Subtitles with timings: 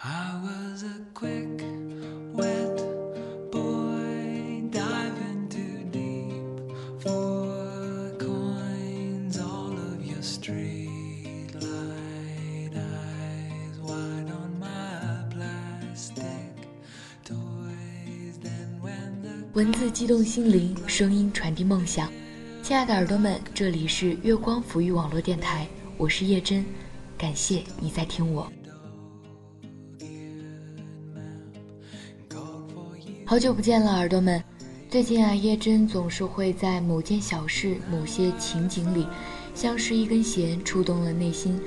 [0.00, 1.60] I was a quick,
[2.32, 2.76] wet
[3.50, 9.40] boy diving too deep for coins.
[9.40, 16.22] All of your street light eyes wide on my plastic
[17.24, 18.38] toys.
[18.40, 22.08] Then when the 文字激动心灵，声音传递梦想。
[22.62, 26.64] 亲爱的耳朵们，这里是月光抚育网络电台，我是叶真，
[27.18, 28.48] 感谢你在听我。
[33.28, 34.42] 好久不见了，耳朵们。
[34.88, 39.06] 最近啊，叶真总是会在某件小事、某些情景里，
[39.54, 41.60] 像是一根弦触动了内心，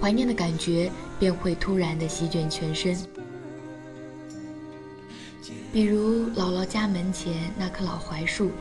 [0.00, 2.96] 怀念的感觉便会突然的席卷全身。
[5.72, 8.52] 比如姥姥家门前那棵老槐树，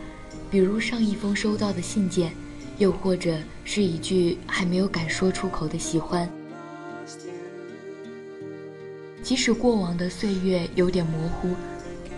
[0.50, 2.32] 比如上一封收到的信件，
[2.80, 6.28] 又或者是一句还没有敢说出口的喜欢。
[9.22, 11.54] 即使过往的岁月有点模糊。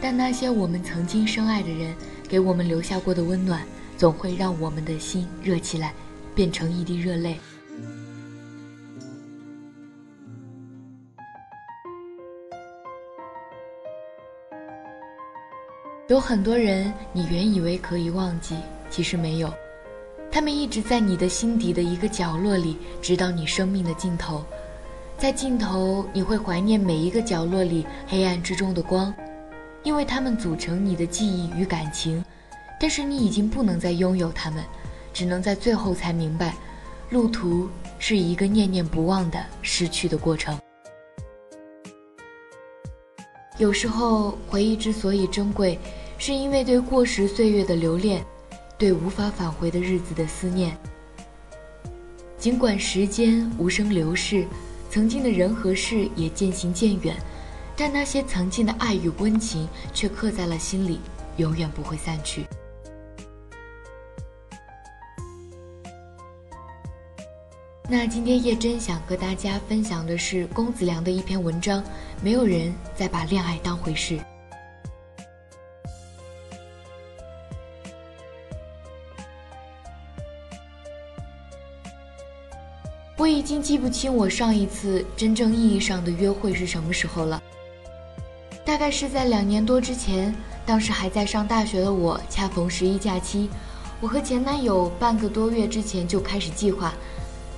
[0.02, 1.94] 但那些我们曾经深爱的人，
[2.28, 3.62] 给我们留下过的温暖，
[3.96, 5.94] 总会让我们的心热起来，
[6.34, 7.38] 变成一滴热泪。
[16.08, 18.58] 有很多人，你原以为可以忘记，
[18.90, 19.54] 其实没有，
[20.32, 24.44] 他们一直在你的心底的一个角落里，直到你生命的尽头。
[25.18, 29.14] 在尽头，你会怀念每一个角落里黑暗之中的光。
[29.84, 32.24] 因为他们组成你的记忆与感情，
[32.80, 34.64] 但是你已经不能再拥有他们，
[35.14, 36.54] 只能在最后才明白，
[37.10, 40.58] 路途是一个念念不忘的失去的过程。
[43.58, 45.78] 有时候，回忆之所以珍贵，
[46.18, 48.24] 是因为对过时岁月的留恋，
[48.78, 50.76] 对无法返回的日子的思念。
[52.38, 54.48] 尽管时间无声流逝，
[54.90, 57.16] 曾经的人和事也渐行渐远。
[57.76, 61.00] 但那些曾经的爱与温情却刻在了心里，
[61.38, 62.46] 永远不会散去。
[67.90, 71.84] 那今天叶真想和大家分享的是龚子良的一篇文章：
[72.22, 74.18] 没有人再把恋爱当回事。
[83.18, 87.44] 我已经记不清我上一次真正意义上的约会是什么时候了。
[88.72, 90.34] 大概是在两年多之前，
[90.66, 93.50] 当时还在上大学的我，恰逢十一假期，
[94.00, 96.94] 我和前男友半个多月之前就开始计划，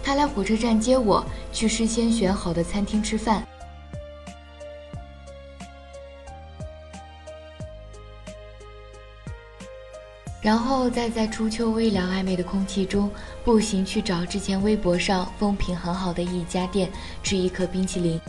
[0.02, 3.48] 他来火车站接我，去事先选好的餐厅吃饭，
[10.42, 13.08] 然后再在初秋微凉暧昧的空气中，
[13.46, 16.92] 步行去找之前微博上风评很好的一家店，
[17.22, 18.20] 吃一颗冰淇淋。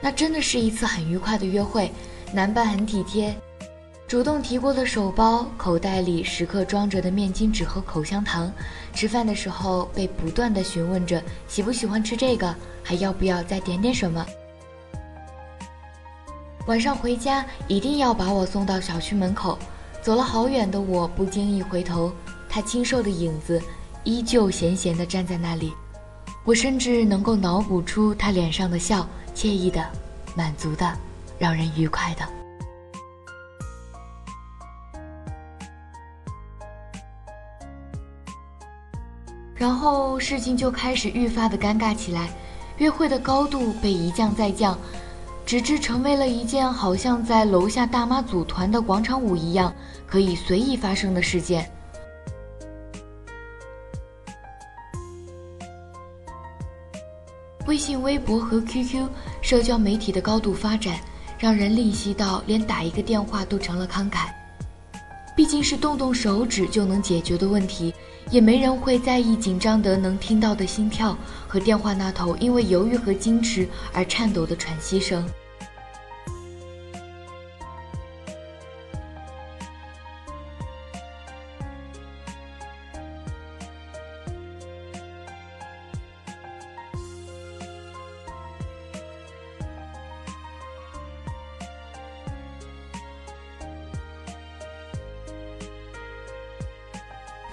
[0.00, 1.92] 那真的是一次很愉快的约会，
[2.32, 3.34] 男伴很体贴，
[4.08, 8.50] 主动提过的手包，口袋里时刻装着的面巾纸和口香糖。
[8.94, 14.24] 吃饭的时候被不断的询问着喜不喜欢吃这个，还要不要再点点什么。
[16.66, 19.58] 晚上回家一定要把我送到小区门口，
[20.02, 22.12] 走了好远的我不经意回头，
[22.48, 23.60] 他清瘦的影子
[24.04, 25.72] 依旧闲闲的站在那里，
[26.44, 29.06] 我甚至能够脑补出他脸上的笑。
[29.32, 29.82] 惬意的，
[30.34, 30.92] 满足的，
[31.38, 32.28] 让人愉快的。
[39.54, 42.28] 然后事情就开始愈发的尴尬起来，
[42.78, 44.76] 约会的高度被一降再降，
[45.46, 49.72] 直至成为了一件好像在楼下大妈组团的广场舞一样
[50.06, 51.70] 可以随意发生的事件。
[57.80, 59.08] 微信、微博和 QQ
[59.40, 61.00] 社交媒体的高度发展，
[61.38, 64.28] 让人吝惜到连打一个电话都成了慷慨。
[65.34, 67.94] 毕竟是动动手指就能解决的问题，
[68.30, 71.16] 也没人会在意紧张得能听到的心跳
[71.48, 75.26] 和电话那头因为犹豫和矜持而颤抖的喘息声。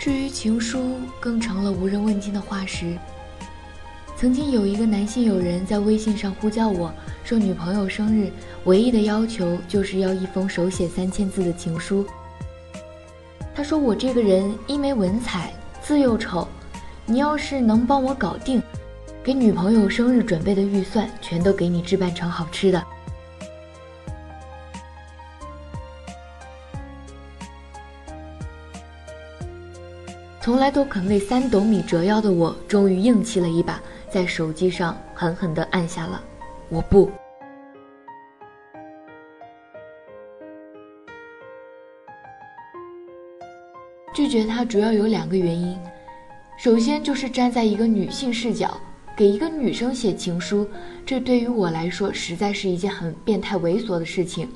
[0.07, 2.97] 至于情书，更成了无人问津的化石。
[4.15, 6.93] 曾经有一个男性友人在微信上呼叫我
[7.25, 8.31] 说，女朋友生日
[8.63, 12.05] 唯一的要求就是要一封手写三千字的情书。
[13.53, 15.51] 他说我这个人一没文采，
[15.83, 16.47] 字又丑，
[17.05, 18.63] 你要是能帮我搞定，
[19.21, 22.81] 给女朋友生日准备的预算全都给你置办成好吃的。
[30.47, 36.23] 从来都肯为三斗米折腰的我，终于硬气了一把，在手机上狠狠地按下了
[36.71, 37.11] “我不”。
[44.15, 45.77] 拒绝他主要有两个原因，
[46.57, 48.79] 首先就是站在一个女性视角，
[49.17, 50.65] 给一个女生写情书，
[51.05, 54.49] 这对于我来说实在是一件很变态猥琐的事情。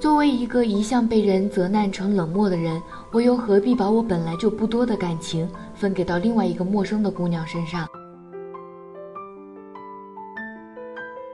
[0.00, 2.80] 作为一个一向被人责难成冷漠的人，
[3.10, 7.88] 我又何必把我本来就不多的感情分给到另外一个陌生的姑娘身上？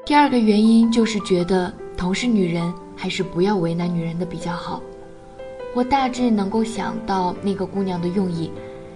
[0.04, 4.80] 第二个原因就是觉得同是女人，还是不要为难女人的比较好。
[5.74, 8.50] 我大致能够想到那个姑娘的用意，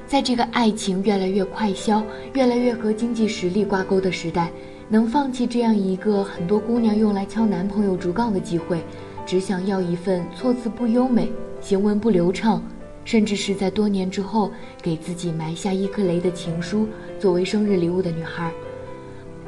[0.06, 2.02] 在这个爱情越来越快消、
[2.32, 4.50] 越来越和经济实力挂钩的时代，
[4.88, 8.84] 能放弃这样一个很多姑娘用来敲男朋友竹杠的机会。
[9.26, 12.62] 只想要一份措辞不优美、行文不流畅，
[13.04, 14.50] 甚至是在多年之后
[14.82, 16.86] 给自己埋下一颗雷的情书
[17.18, 18.52] 作为生日礼物的女孩，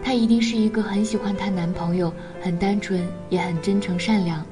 [0.02, 4.44] 她一定是一个很喜欢她男朋友、很单纯也很真诚善良。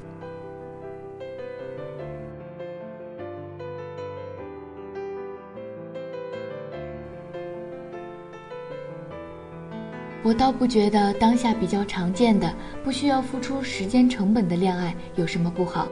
[10.24, 12.50] 我倒不觉得当下比较常见的、
[12.82, 15.86] 不需要付出时间成本的恋爱有什么不好。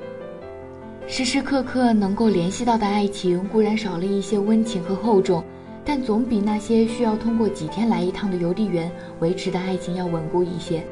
[1.07, 5.45] 时时刻刻能够联系到的爱情固然少了一些温情和厚重，
[5.85, 8.91] 但总比那些需要通过几天来一趟的邮递员
[9.21, 10.83] 维持的爱情要稳固一些。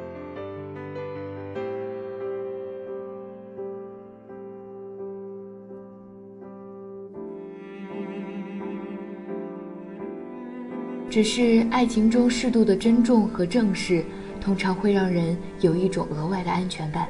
[11.10, 14.04] 只是爱情中适度的珍重和正视，
[14.40, 17.08] 通常会让人有一种额外的安全感。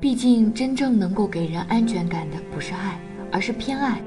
[0.00, 3.00] 毕竟，真正能够给人安全感的不是爱，
[3.30, 4.02] 而是偏爱。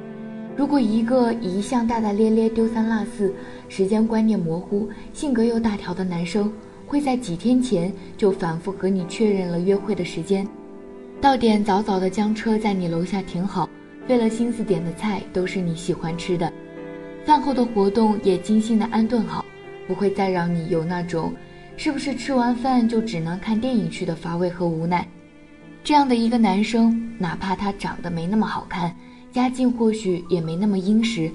[0.57, 3.33] 如果一个一向大大咧咧、丢三落四、
[3.69, 6.51] 时间观念模糊、性格又大条的男生，
[6.85, 10.45] 会在几天前就反复和你确认了约会的时间，
[11.21, 13.69] 到点早早的将车在你楼下停好，
[14.05, 16.51] 费了心思点的菜都是你喜欢吃的。
[17.29, 19.45] 饭后的活动也精心的安顿好，
[19.87, 21.31] 不会再让你有那种
[21.77, 25.07] 是不是吃完饭就只能看电影去的乏味和无奈。
[25.83, 28.95] 这样的一个男生，哪怕他长得没那么好看，
[29.31, 31.31] 家境或许也没那么殷实，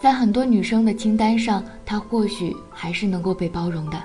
[0.00, 4.02] 在很多女生的清单上，他或许还是能够被包容的。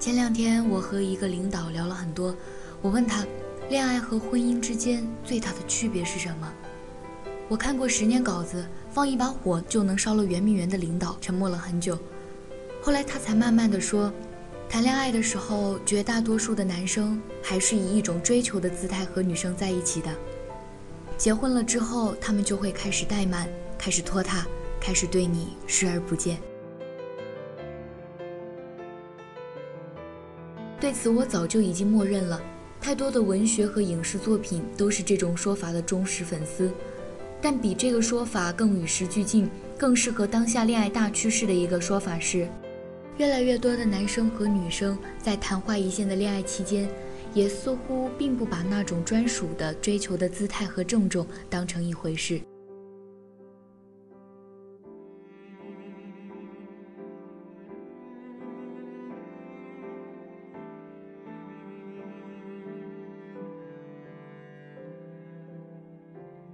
[0.00, 2.34] 前两天我和一个领导聊了很多，
[2.80, 3.22] 我问他，
[3.68, 6.50] 恋爱和婚姻之间最大的区别是什么？
[7.50, 11.98] 我看过十年稿子，放一把火就能烧了圆明园的领导沉默了很久，
[12.80, 14.10] 后来他才慢慢的说，
[14.70, 20.08] 谈恋爱的时候，绝大多数的男生还是以一种追求的姿态和女生在一起的，
[21.18, 24.46] 结婚了之后，他们就会开始怠慢，开始拖沓，
[24.80, 26.38] 开始对你视而不见。
[30.80, 32.42] 对此，我早就已经默认了。
[32.80, 36.72] 太多的文学和影视作品都是这种说法的忠实粉丝。
[37.42, 42.48] 但比这个说法更与时俱进、更适合当下恋爱大趋势的一个说法是：
[43.18, 46.88] 越来越多的男生和女生在昙花一现的恋爱期间，
[47.34, 52.40] 也似乎并不把那种专属的追求的姿态和郑重当成一回事。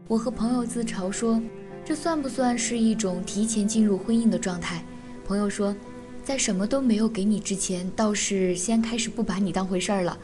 [0.08, 1.42] 我和朋友自嘲说，
[1.84, 4.84] 这算不算是一种提前进入婚姻的状态？
[5.26, 5.74] 朋友说，
[6.22, 10.16] 在什么都没有给你之前，倒是先开始不把你当回事儿了，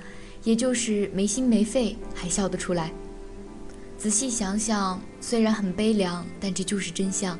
[0.45, 2.93] 也就是没心没肺，还笑得出来。
[3.99, 7.37] 仔细想想，虽然很悲凉，但这就是真相。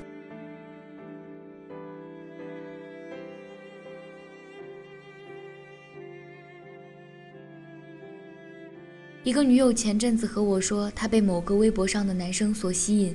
[9.25, 13.15] 一个女友前阵子和我说，她被某个微博上的男生所吸引，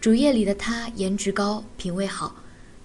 [0.00, 2.36] 主页里的他颜值高，品味好，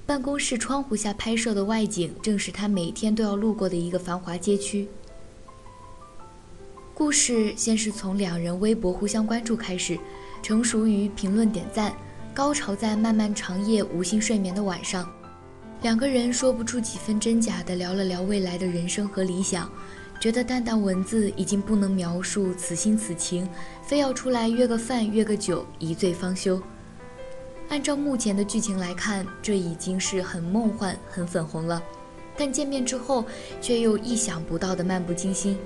[0.07, 4.87] 办公室窗户下拍摄的外景正是他每天都要路过的一个繁华街区。
[6.95, 9.95] 故事先是从两人微博互相关注开始，
[10.41, 11.93] 成熟于评论点赞，
[12.33, 15.07] 高潮在漫漫长夜无心睡眠的晚上，
[15.83, 19.71] 两个人说不出几分真假的聊了聊未来的人生和理想。
[20.19, 23.47] 觉得淡淡文字已经不能描述此心此情，
[23.81, 26.61] 非要出来约个饭约个酒，一醉方休。
[27.69, 31.81] 按照目前的剧情来看，这已经是很梦幻、很粉红了。
[32.37, 33.25] 但见面之后，
[33.61, 35.57] 却又意想不到的漫不经心。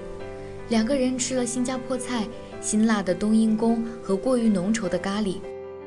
[0.70, 2.27] 两个人吃了新加坡菜、
[2.60, 5.38] 辛辣的冬阴功和过于浓稠的咖喱，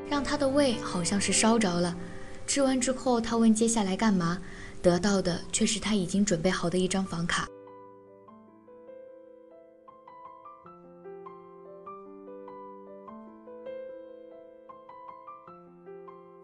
[0.09, 1.95] 让他的胃好像是烧着了。
[2.47, 4.39] 吃完之后，他问接下来干嘛，
[4.81, 7.47] 得到的却是他已经准备好的一张房卡。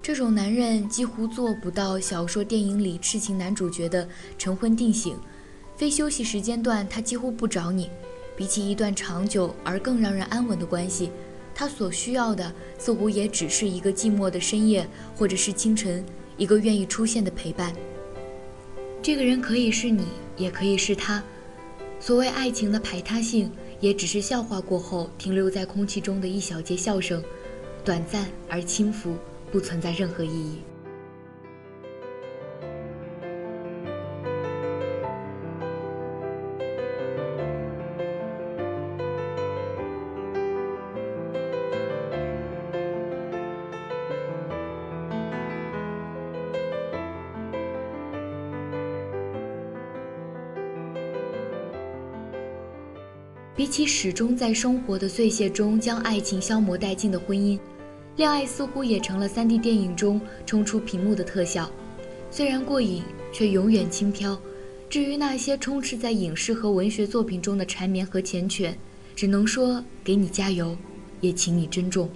[0.08, 5.18] 这种男人几乎做不到小说、电影里痴情男主角的成婚定醒，
[5.76, 7.90] 非休息时间段他几乎不找你。
[8.34, 11.12] 比起一段长久而更让人安稳的关系，
[11.54, 16.02] 他所需要的似乎也只是一个寂寞的深夜，或者是清晨，
[16.38, 17.76] 一个愿意出现的陪伴。
[19.02, 20.06] 这个人可以是你，
[20.38, 21.22] 也可以是他。
[22.00, 27.22] 所谓爱情的排他性，也只是笑话过后停留在空气中的一小节笑声，
[27.84, 29.14] 短暂而轻浮。
[29.52, 30.62] 不存在任何意义。
[53.58, 57.60] 比起始终在生活的碎屑中将爱情消磨殆尽的婚姻。
[58.18, 61.70] 恋爱似乎也成了 3D 电影中冲出屏幕的特效，
[62.32, 64.36] 虽然过瘾，却永远轻飘。
[64.90, 68.74] 至于那些充斥在影视和文学作品中的缠绵和缱绻，
[69.16, 70.76] 只能说给你加油，
[71.22, 72.10] 也请你珍重。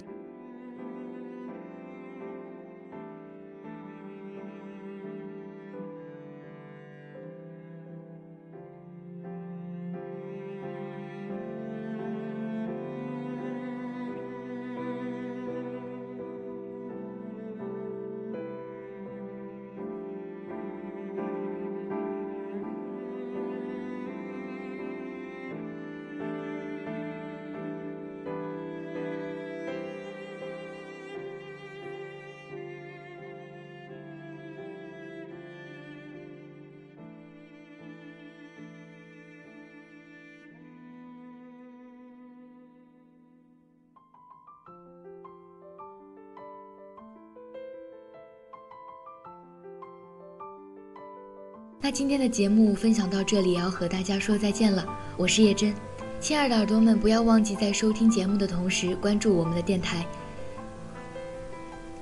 [51.84, 54.86] 那今天的节目分享到这里，也要和大家说再见了。
[55.18, 55.74] 我是叶真，
[56.20, 60.06] 亲爱的耳朵们，不要忘记在收听节目的同时关注我们的电台。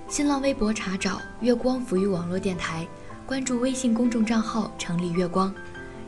[0.10, 2.86] 新浪微博查找“月光抚育网络电台”，
[3.26, 5.56] 关注微信公众账号“成立月光”，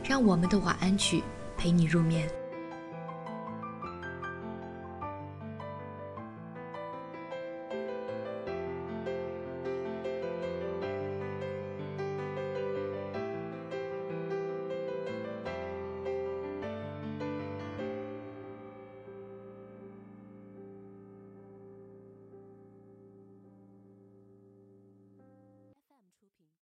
[0.04, 1.22] 让我们的晚安曲
[1.56, 2.28] 陪你入眠。